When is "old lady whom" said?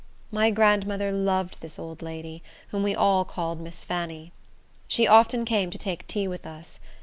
1.77-2.81